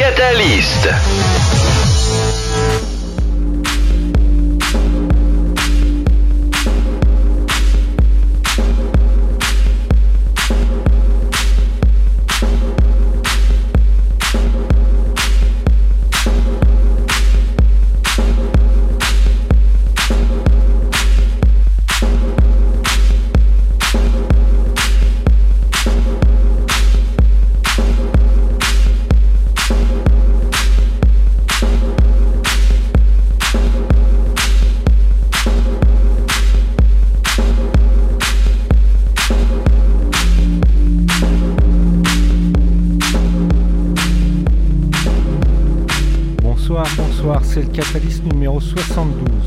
[0.00, 1.39] Catalyst.
[47.52, 49.39] C'est le Catalyst numéro 72.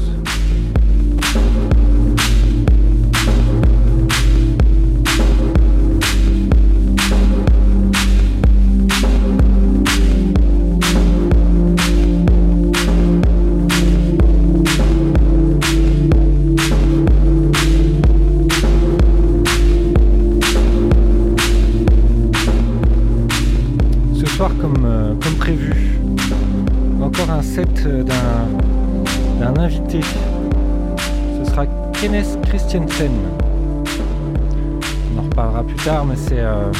[35.15, 36.71] On en reparlera plus tard, mais c'est euh,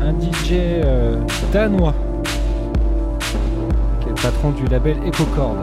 [0.00, 1.20] un DJ euh,
[1.52, 1.94] danois
[4.00, 5.56] qui est le patron du label EcoCord.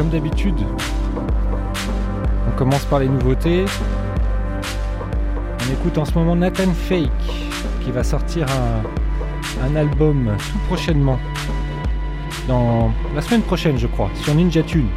[0.00, 0.56] Comme, d'habitude,
[2.48, 3.66] on commence par les nouveautés.
[5.58, 7.10] On écoute en ce moment Nathan Fake
[7.84, 11.18] qui va sortir un, un album tout prochainement.
[12.48, 14.88] Dans la semaine prochaine, je crois, sur Ninja Tune.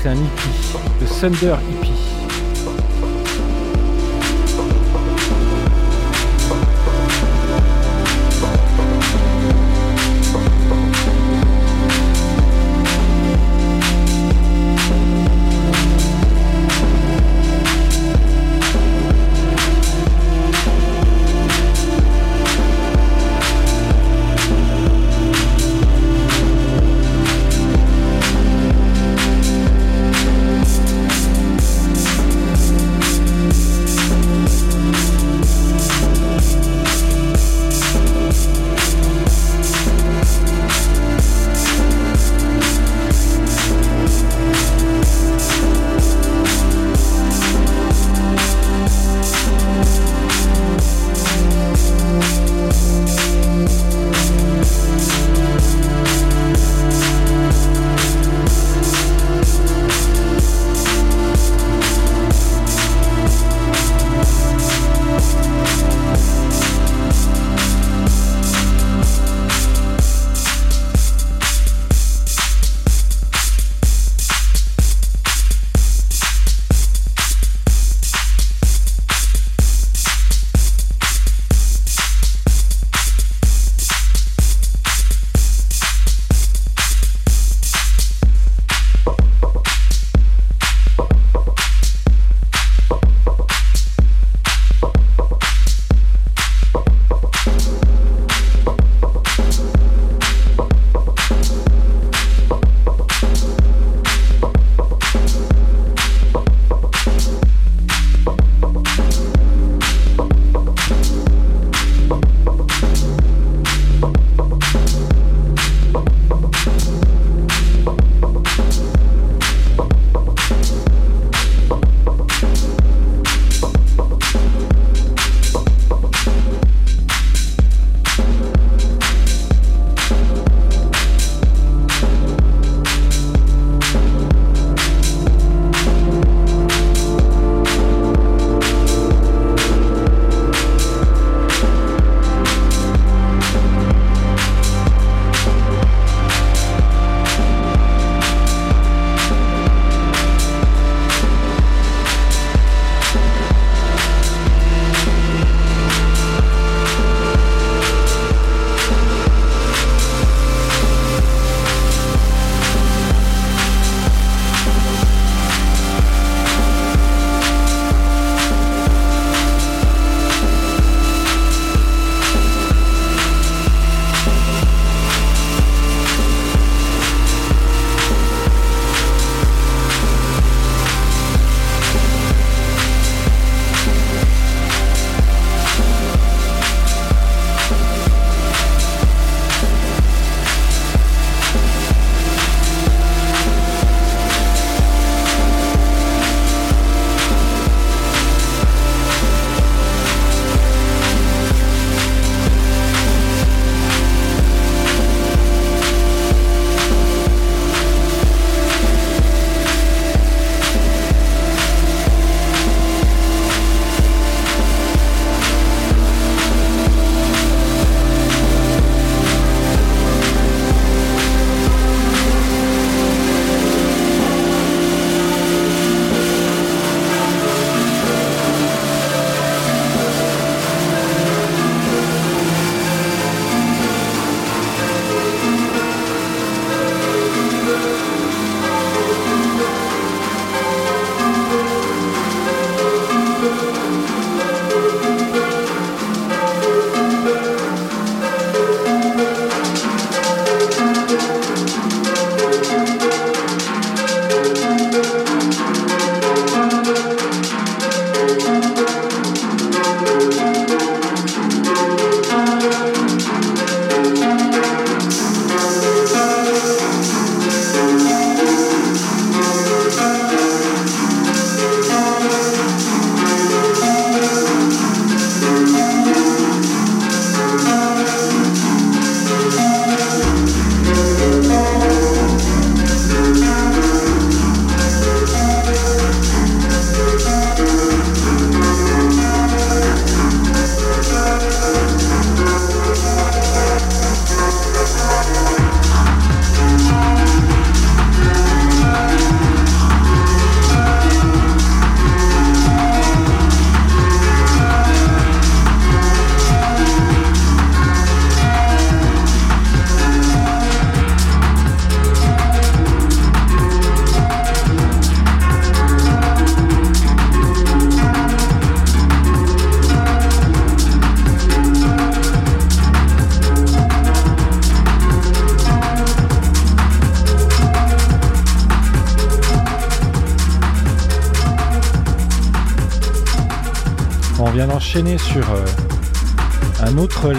[0.00, 0.20] C'est un EP.
[1.00, 2.15] Le Thunder E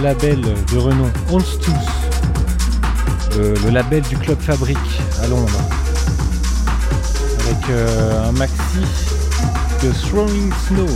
[0.08, 0.40] label
[0.72, 1.74] de renom, Onstooth,
[3.36, 4.78] le, le label du Club Fabric
[5.22, 5.60] à Londres,
[7.42, 8.80] avec euh, un maxi
[9.84, 10.88] de Throwing Snow,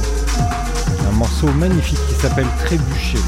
[1.10, 3.20] un morceau magnifique qui s'appelle Trébucher.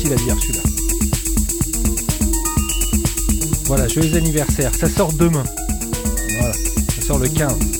[0.00, 0.62] Facile à dire celui-là.
[3.66, 4.74] Voilà, joyeux anniversaire.
[4.74, 5.44] Ça sort demain.
[6.38, 7.79] Voilà, ça sort le 15.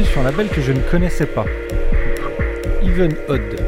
[0.00, 1.44] Sur un label que je ne connaissais pas.
[2.82, 3.60] Even Odd.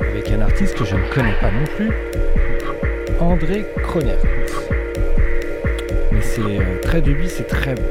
[0.00, 1.90] Avec un artiste que je ne connais pas non plus.
[3.20, 4.16] André Kronert.
[6.10, 7.82] Mais c'est euh, très dubis, c'est très beau.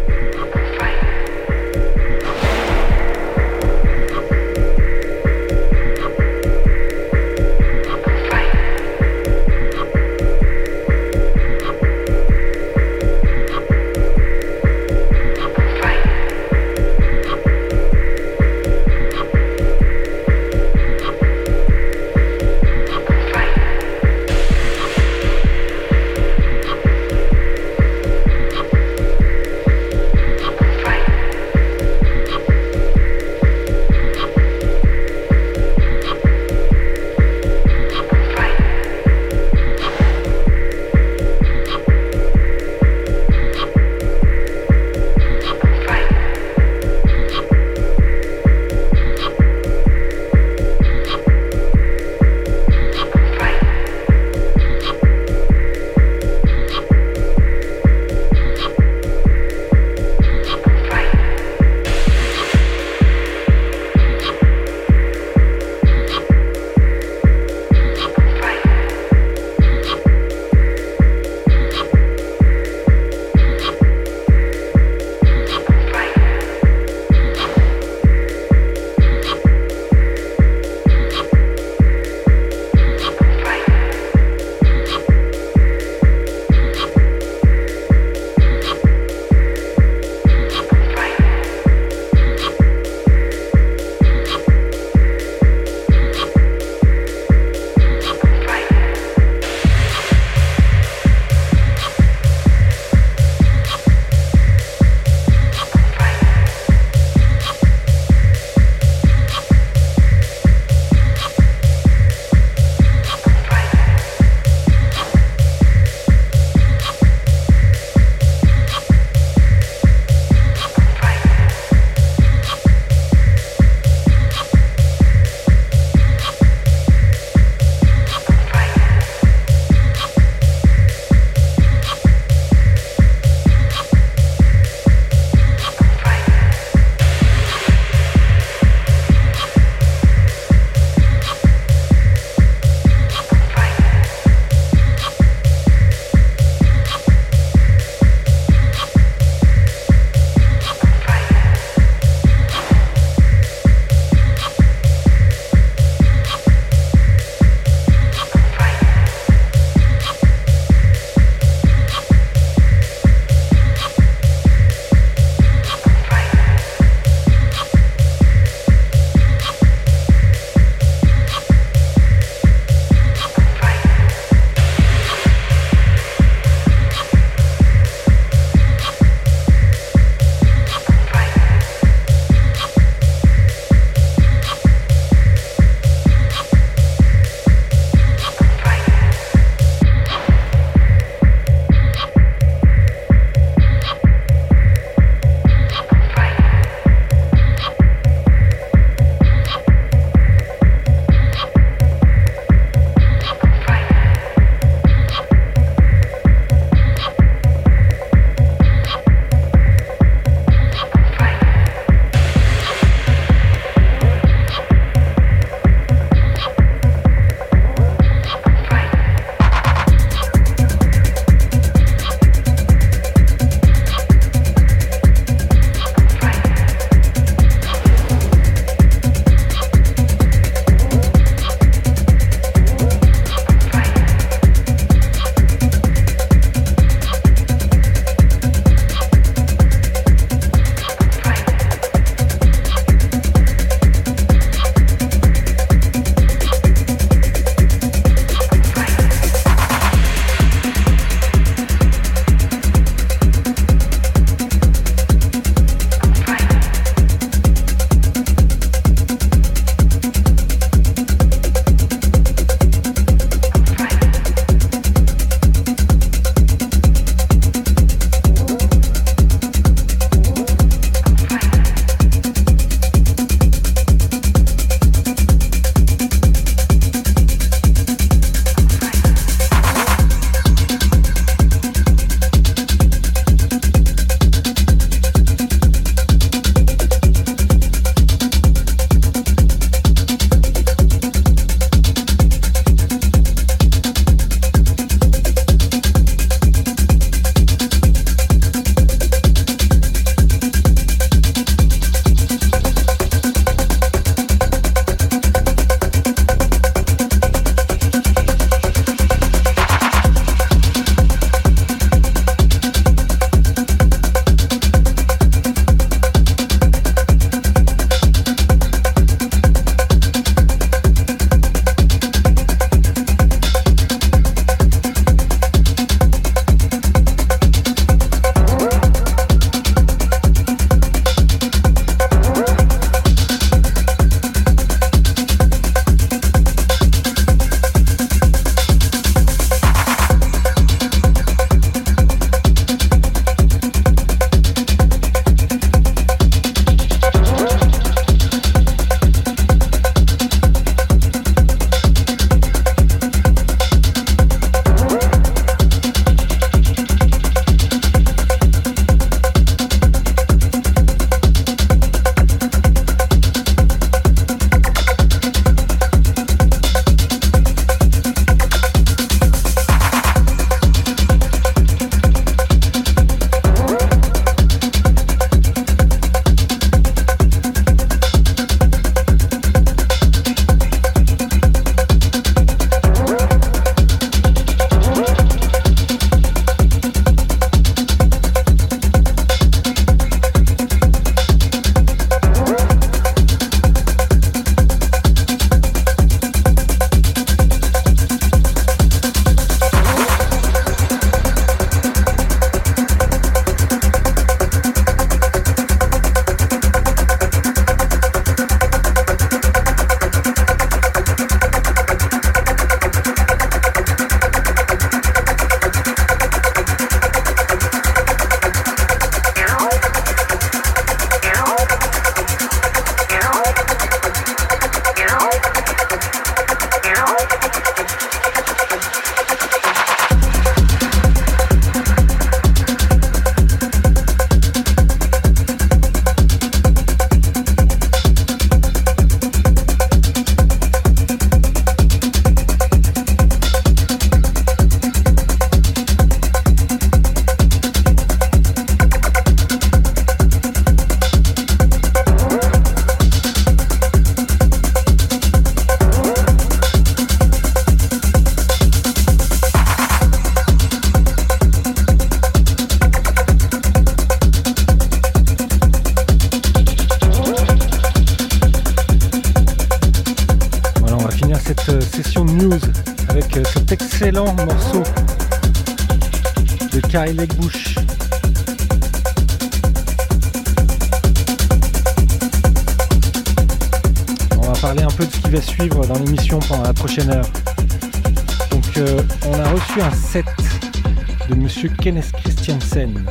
[491.81, 493.05] Kenneth Christiansen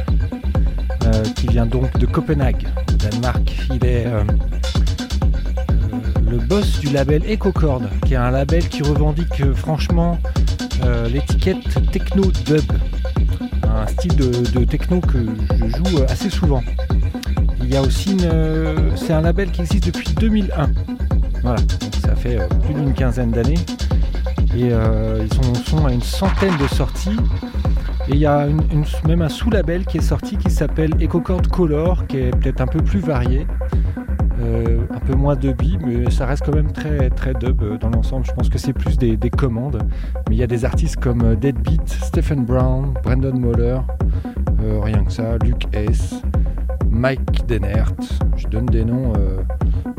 [1.04, 3.66] euh, qui vient donc de Copenhague, Danemark.
[3.74, 4.22] Il est euh,
[6.30, 10.18] le boss du label EcoCord, qui est un label qui revendique euh, franchement
[11.12, 12.62] l'étiquette techno dub,
[13.64, 15.18] un style de, techno que
[15.56, 16.62] je joue assez souvent.
[17.61, 18.16] Il y a aussi
[18.96, 20.70] c'est un label qui existe depuis 2001.
[21.42, 21.61] Voilà,
[22.02, 23.59] ça fait plus d'une quinzaine d'années
[24.56, 27.16] et ils sont, à une centaine de sorties.
[28.11, 28.49] Et il y a
[29.07, 32.83] même un sous-label qui est sorti qui s'appelle EcoCord Color, qui est peut-être un peu
[32.83, 33.46] plus varié.
[34.40, 37.90] Euh, un peu moins billes, mais ça reste quand même très, très dub euh, dans
[37.90, 38.27] l'ensemble.
[38.27, 39.81] Je pense que c'est plus des, commandes.
[40.29, 43.79] Mais il y a des artistes comme euh, Deadbeat, Stephen Brown, Brandon Moller,
[44.83, 46.20] rien que ça, Luke S,
[46.90, 47.94] Mike Denert.
[48.37, 49.12] Je donne des noms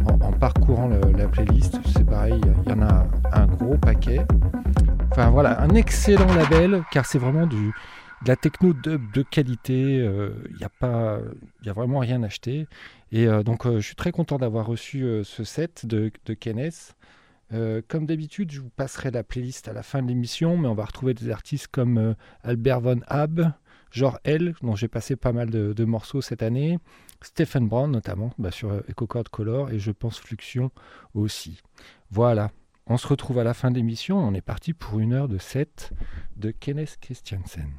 [0.05, 1.79] en, parcourant la playlist.
[1.85, 4.25] C'est pareil, il y en a un gros paquet.
[5.11, 7.73] Enfin voilà, un excellent label car c'est vraiment du,
[8.23, 9.95] de la techno dub de qualité.
[9.95, 12.67] Il n'y a vraiment rien acheté.
[13.11, 16.33] Et euh, donc, euh, je suis très content d'avoir reçu euh, ce set de, de
[16.33, 16.95] Kenneth.
[17.89, 20.85] comme d'habitude, je vous passerai la playlist à la fin de l'émission, mais on va
[20.85, 23.51] retrouver des artistes comme Albert Von Hab,
[23.91, 26.79] genre L, dont j'ai passé pas mal de, morceaux cette année,
[27.21, 30.71] Stephen Brown notamment, bah, sur EcoCord Color, et je pense Fluxion
[31.13, 31.61] aussi.
[32.09, 32.51] Voilà,
[32.87, 35.37] on se retrouve à la fin de l'émission, on est parti pour une heure de
[35.37, 35.91] set
[36.37, 37.69] de Kenneth Christiansen.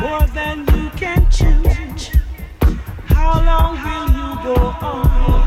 [0.00, 2.10] more than you can choose.
[3.04, 5.39] How long will you go on?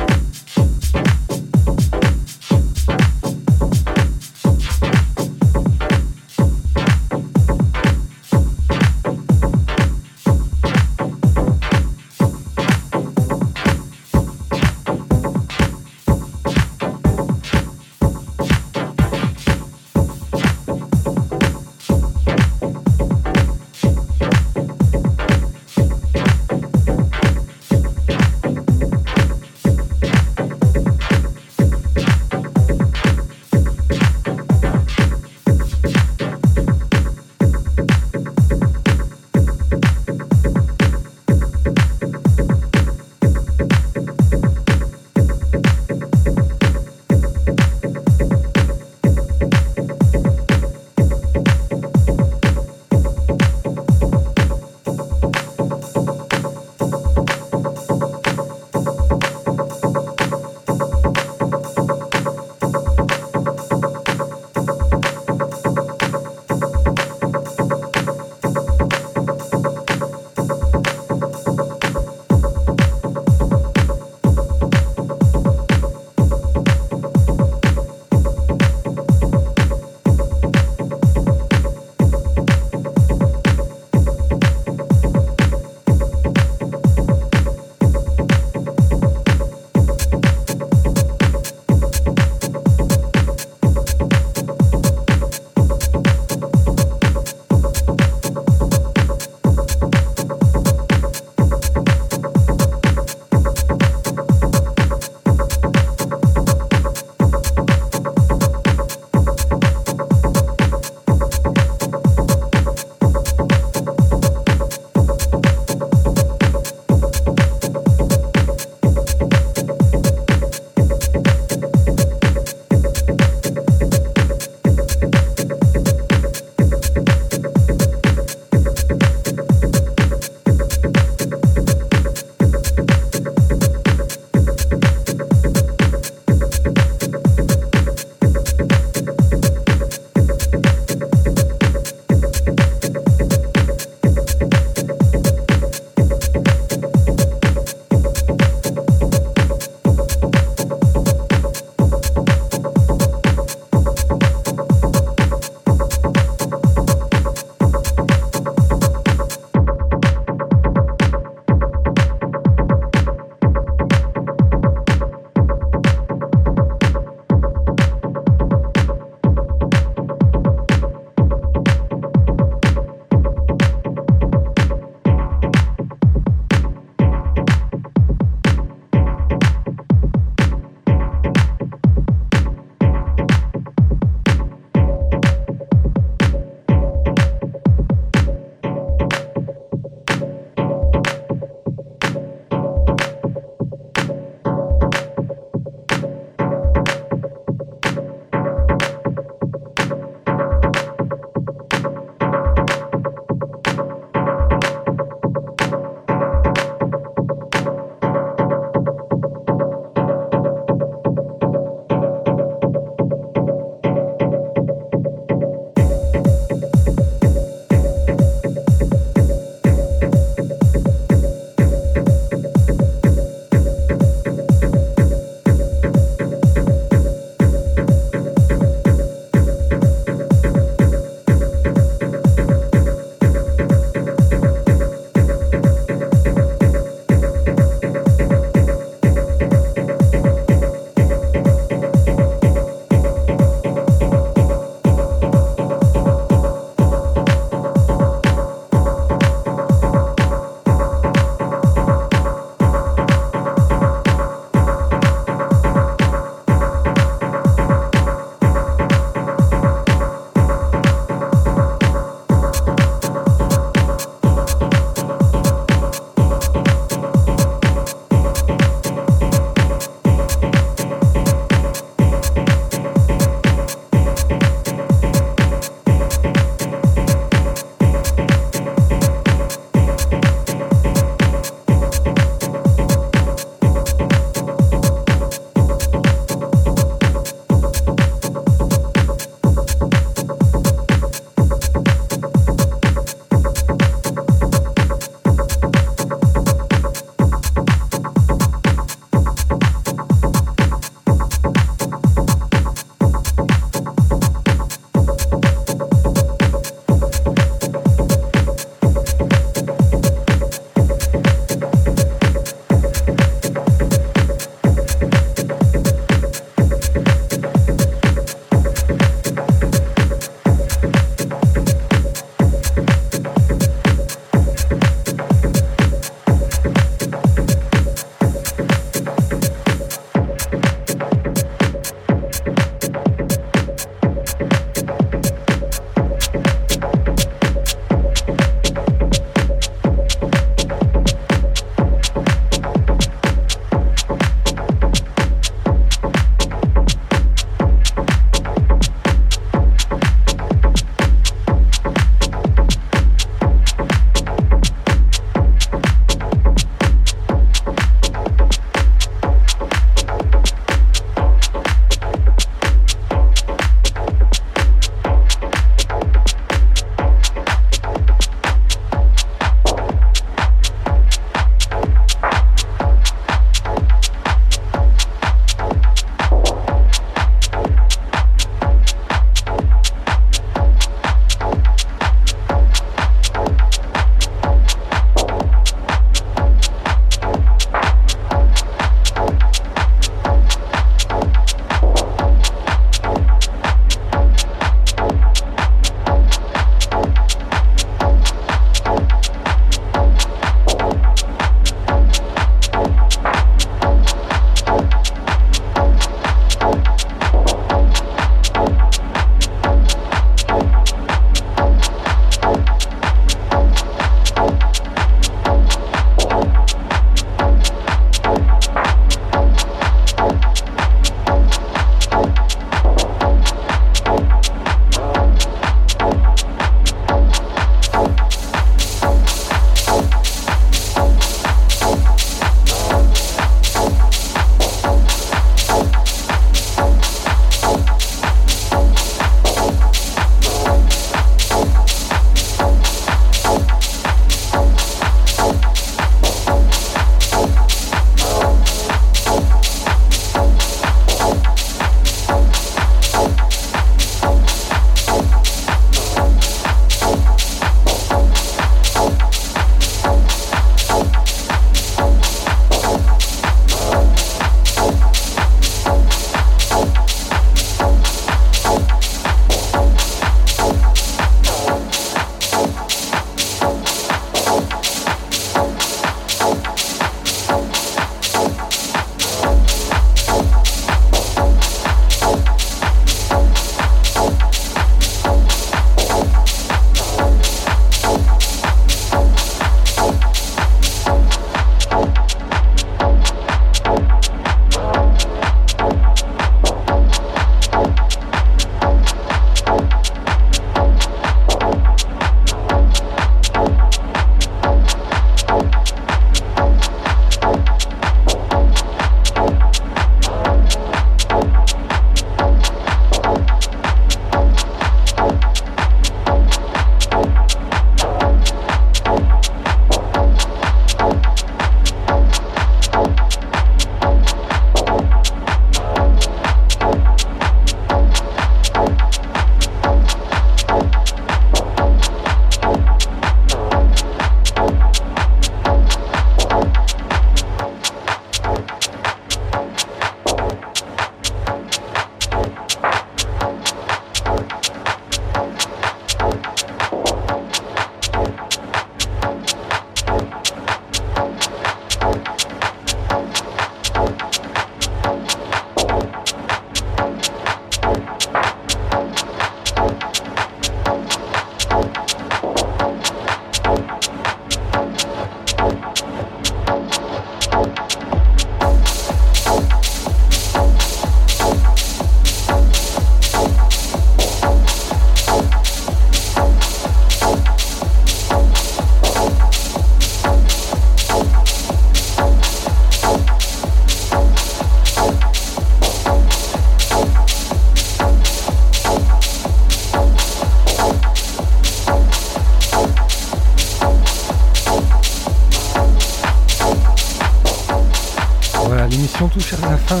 [599.70, 600.00] La fin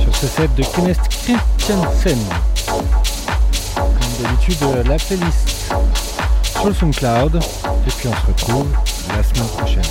[0.00, 2.18] sur ce set de Kenneth Christiansen.
[3.74, 5.72] Comme d'habitude, la playlist
[6.52, 7.36] sur le SoundCloud.
[7.36, 8.68] Et puis on se retrouve
[9.16, 9.82] la semaine prochaine.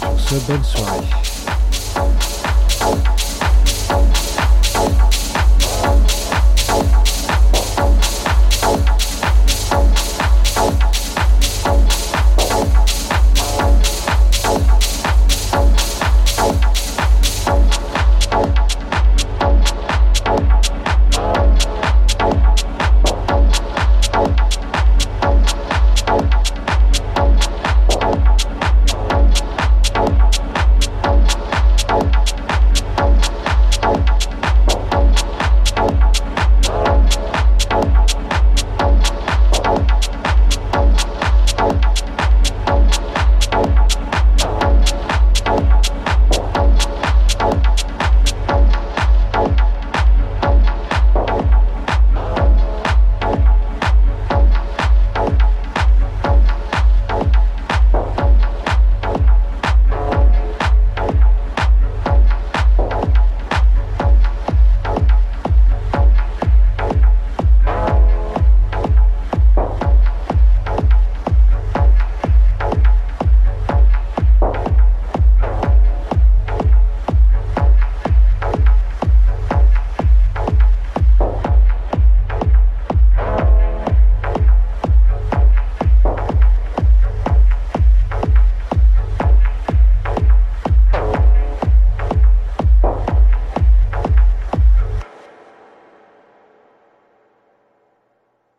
[0.00, 1.27] Sur ce, bonne soirée.